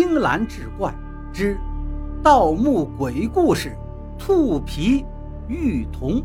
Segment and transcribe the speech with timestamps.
[0.00, 0.94] 青蓝志怪
[1.34, 1.58] 之
[2.22, 3.76] 盗墓鬼故事：
[4.16, 5.04] 兔皮
[5.48, 6.22] 玉童。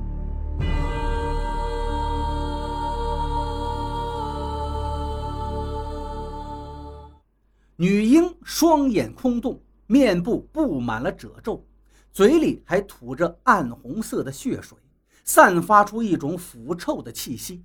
[7.75, 11.65] 女婴双眼空洞，面部布满了褶皱，
[12.11, 14.77] 嘴里还吐着暗红色的血水，
[15.23, 17.63] 散发出一种腐臭的气息。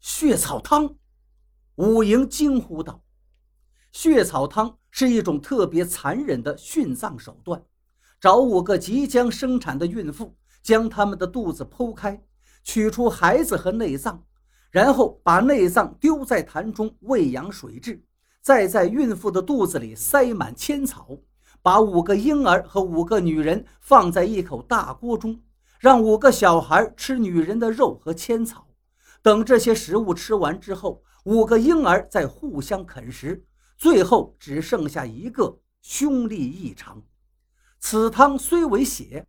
[0.00, 0.94] 血草汤，
[1.76, 3.00] 武营惊呼道。
[3.94, 7.62] 血草汤是一种特别残忍的殉葬手段，
[8.20, 12.20] 找五个即将生产的孕妇，将她们的肚子剖开，
[12.64, 14.20] 取出孩子和内脏，
[14.72, 18.00] 然后把内脏丢在坛中喂养水蛭，
[18.42, 21.16] 再在孕妇的肚子里塞满千草，
[21.62, 25.40] 把五个婴儿和五个女人放在一口大锅中，
[25.78, 28.66] 让五个小孩吃女人的肉和千草。
[29.22, 33.44] 等这些食物吃完之后，五个婴儿再互相啃食。
[33.84, 37.02] 最后只剩下一个凶力异常。
[37.80, 39.26] 此汤虽为血，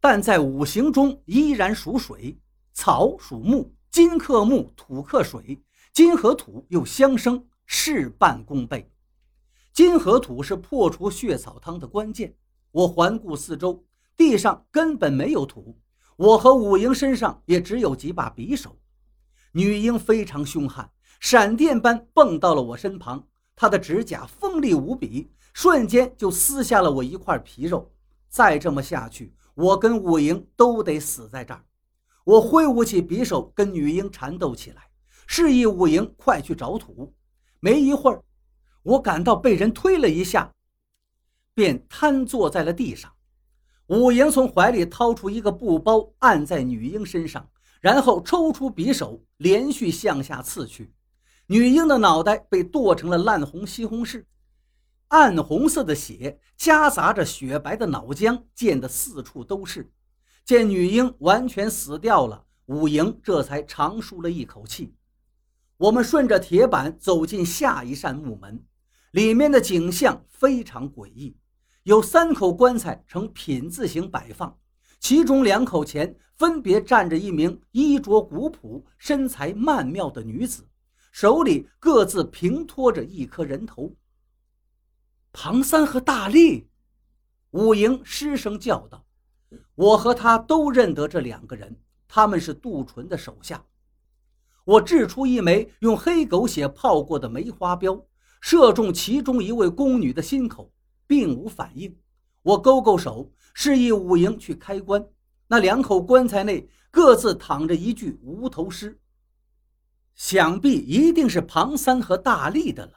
[0.00, 2.36] 但在五行中依然属水。
[2.72, 8.90] 草属木，金克木，土克水，金和土又相生，事半功倍。
[9.72, 12.34] 金和土是破除血草汤的关键。
[12.72, 13.84] 我环顾四周，
[14.16, 15.78] 地上根本没有土，
[16.16, 18.76] 我和武英身上也只有几把匕首。
[19.52, 23.28] 女婴非常凶悍，闪电般蹦到了我身旁。
[23.56, 27.90] 他的指甲锋利无比，瞬间就撕下了我一块皮肉。
[28.28, 31.64] 再这么下去，我跟武营都得死在这儿。
[32.24, 34.82] 我挥舞起匕首，跟女婴缠斗起来，
[35.26, 37.14] 示意武营快去找土。
[37.60, 38.24] 没一会儿，
[38.82, 40.52] 我感到被人推了一下，
[41.54, 43.12] 便瘫坐在了地上。
[43.88, 47.46] 武营从怀里掏出一个布包，按在女婴身上，
[47.82, 50.93] 然后抽出匕首，连续向下刺去。
[51.46, 54.24] 女婴的脑袋被剁成了烂红西红柿，
[55.08, 59.92] 暗红色的血夹杂着雪白的脑浆，溅得四处都是。
[60.42, 64.94] 见女婴完全死掉了，武营这才长舒了一口气。
[65.76, 68.64] 我们顺着铁板走进下一扇木门，
[69.10, 71.36] 里面的景象非常诡异，
[71.82, 74.58] 有三口棺材呈品字形摆放，
[74.98, 80.66] 其中两口前分别站着一名衣着古朴、身材曼妙的女子。
[81.14, 83.94] 手里各自平托着一颗人头。
[85.32, 86.66] 庞三和大力，
[87.52, 89.06] 武营失声叫道
[89.76, 93.64] ：“我和他都认得这两个人，他们是杜淳的手下。”
[94.66, 98.04] 我掷出一枚用黑狗血泡过的梅花镖，
[98.40, 100.72] 射中其中一位宫女的心口，
[101.06, 101.96] 并无反应。
[102.42, 105.06] 我勾勾手，示意武营去开棺。
[105.46, 108.98] 那两口棺材内各自躺着一具无头尸。
[110.14, 112.92] 想必一定是庞三和大力的了。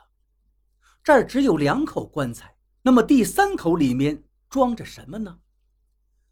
[1.04, 5.40] 这儿只有两口棺材，那么第三口里面装着什么呢？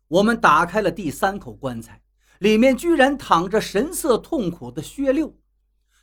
[0.07, 2.01] 我们打开了第三口棺材，
[2.39, 5.35] 里面居然躺着神色痛苦的薛六，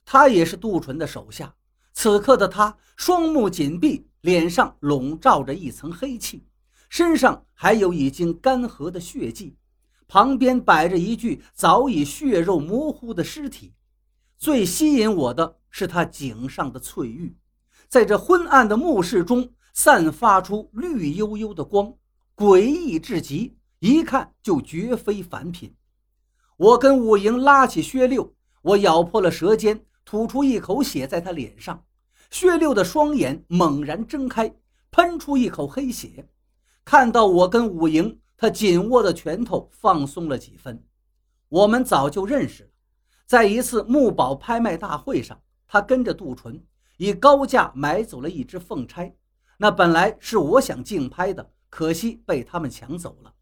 [0.05, 1.55] 他也是杜淳的手下。
[1.93, 6.47] 此刻的他双目紧闭，脸上笼罩着一层黑气，
[6.89, 9.57] 身上还有已经干涸的血迹，
[10.09, 13.75] 旁边摆着一具早已血肉模糊的尸体。
[14.43, 17.37] 最吸引我的是他颈上的翠玉，
[17.87, 21.95] 在这昏暗的墓室中散发出绿油油的光，
[22.35, 25.73] 诡异至极，一看就绝非凡品。
[26.57, 31.85] 我跟武营拉起薛六，我咬破了舌尖，吐出一口血在他脸上。
[32.29, 34.53] 薛六的双眼猛然睁开，
[34.91, 36.29] 喷出一口黑血。
[36.85, 40.85] 看到我跟武营，他紧握的拳头放松了几分。
[41.49, 42.72] 我们早就认识。
[43.33, 46.63] 在一次木宝拍卖大会上，他跟着杜淳
[46.99, 49.11] 以高价买走了一只凤钗。
[49.57, 53.33] 那本来是我想竞拍的，可惜被他们抢走了。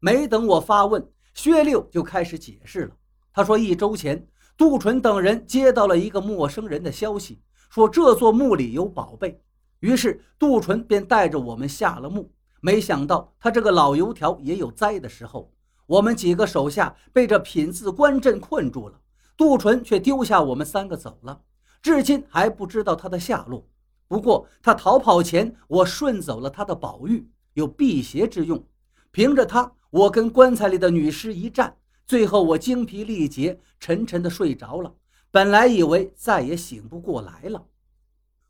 [0.00, 2.96] 没等我发问，薛六就开始解释了。
[3.30, 9.38] 他说，一周前，杜淳等人接到了一个陌生人的消息，说这座墓里有宝贝。
[9.80, 12.32] 于是杜淳便带着我们下了墓。
[12.62, 15.52] 没想到他这个老油条也有栽的时候，
[15.84, 18.98] 我们几个手下被这品字关阵困住了。
[19.38, 21.42] 杜淳却丢下我们三个走了，
[21.80, 23.64] 至今还不知道他的下落。
[24.08, 28.66] 不过他逃跑前，我顺走了他的宝玉，有辟邪之用。
[29.12, 34.92] 凭着他，我跟棺材里的女尸一战，最后我精疲力竭，沉沉的睡着了。
[35.30, 37.64] 本来以为再也醒不过来了。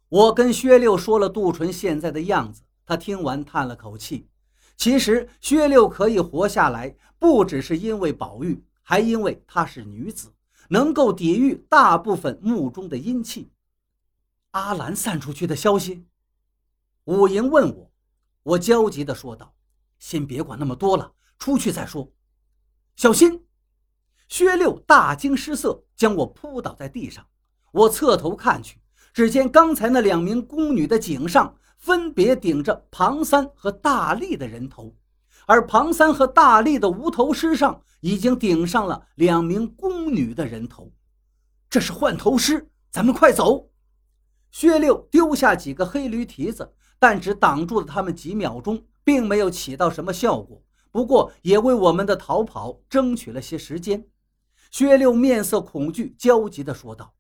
[0.09, 4.27] 我跟薛六说了杜淳现在的样子，他听完叹了口气。
[4.79, 10.33] 其实薛六可以活下来，不只是因为宝玉，还因为她是女子。
[10.69, 13.51] 能够抵御大部分墓中的阴气。
[14.53, 16.07] 阿兰散出去的消息，
[17.05, 17.93] 武营问我，
[18.43, 19.55] 我焦急地说道
[19.99, 22.11] ：“先别管那么多了，出去再说。”
[22.97, 23.45] 小心！
[24.29, 27.27] 薛六大惊失色，将我扑倒在地上。
[27.73, 28.81] 我侧头看去，
[29.13, 34.95] 只见刚才那两名宫女的颈上分别顶着庞三和大力的人头，
[35.49, 40.93] 而庞三和大力的无头尸上已经顶上了两名宫女的人头。
[41.71, 43.71] 这是换头尸，咱们快走！
[44.51, 46.75] 薛六丢下几个黑驴蹄子。
[47.01, 50.65] 但只挡住了他们几秒钟，并没有起到什么效果。
[50.91, 54.09] 不过，也为我们的逃跑争取了些时间。
[54.73, 57.15] 薛六面色恐惧，焦急地说道：“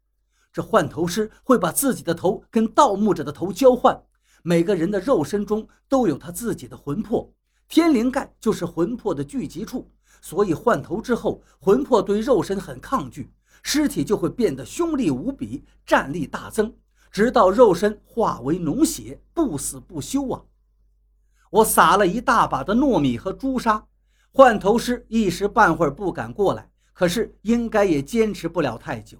[0.52, 4.02] 这换头师会把自己的头跟盗墓者的头交换。
[4.42, 7.32] 每个人的肉身中都有他自己的魂魄，
[7.68, 9.90] 天灵盖就是魂魄的聚集处。
[10.20, 13.32] 所以换头之后，魂魄对肉身很抗拒，
[13.62, 16.74] 尸体就会变得凶厉无比，战力大增。”
[17.10, 20.42] 直到肉身化为脓血，不死不休啊！
[21.50, 23.86] 我撒了一大把的糯米和朱砂，
[24.30, 29.16] 换头师一时半会儿不敢过来，可是应该也坚持不了太久。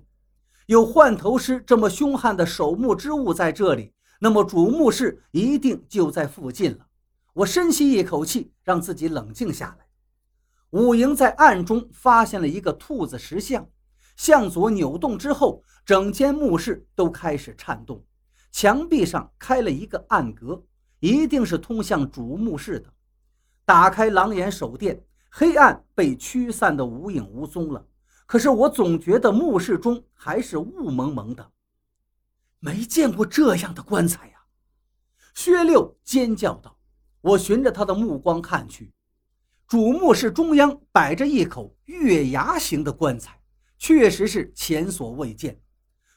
[0.66, 6.87] 有换头师这么凶悍的守墓之物在这里，那么主墓室一定就在附近了。
[7.38, 9.86] 我深吸一口气，让自己冷静下来。
[10.70, 13.68] 武营在暗中发现了一个兔子石像。
[14.16, 18.04] 向左扭动之后，整间墓室都开始颤动，
[18.50, 20.60] 墙壁上开了一个暗格，
[20.98, 22.92] 一定是通向主墓室的。
[23.64, 25.00] 打开狼眼手电，
[25.30, 27.86] 黑暗被驱散得无影无踪了。
[28.26, 31.52] 可是我总觉得墓室中还是雾蒙蒙的，
[32.58, 34.40] 没见过这样的棺材呀！
[35.36, 36.76] 薛六尖叫道。
[37.20, 38.92] 我循着他的目光看去，
[39.66, 43.38] 主墓室中央摆着一口月牙形的棺材。
[43.80, 45.56] 确实是前所未见。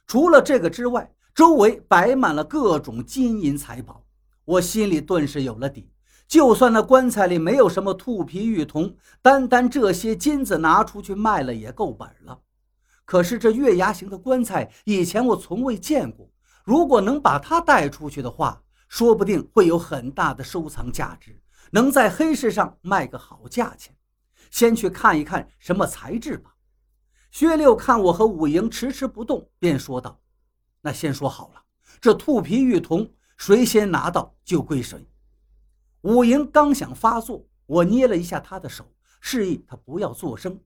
[0.07, 4.03] 除了这个之外，周围摆满了各种金银财宝。
[4.44, 5.92] 我心里顿时有了底。
[6.27, 12.39] 就算那棺材里没有什么兔皮玉铜，单单这些金子拿出去卖了也够本了。
[13.06, 16.27] 可是这月牙形的棺材，以前我从未见过。
[16.63, 18.59] 如果能把它带出去的话，
[18.92, 21.42] 说不定会有很大的收藏价值，
[21.72, 23.96] 能在黑市上卖个好价钱。
[24.50, 26.54] 先去看一看什么材质吧。
[27.32, 30.20] 薛六看我和武营迟迟不动，便说道
[30.84, 31.64] ：“那先说好了，
[32.02, 35.08] 这兔皮玉铜谁先拿到就归谁。”
[36.04, 40.60] 武营刚想发作，我捏了一下他的手，示意他不要作声。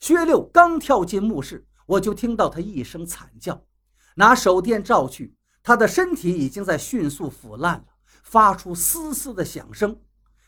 [0.00, 3.66] 薛六刚跳进墓室，我就听到他一声惨叫，
[4.14, 7.84] 拿手电照去，他的身体已经在迅速腐烂了，
[8.22, 10.00] 发出嘶嘶的响声。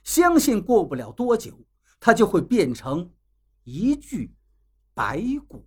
[0.05, 1.59] 相信过不了多久，
[1.99, 3.11] 他就会变成
[3.65, 4.33] 一具。
[4.95, 5.67] 白骨。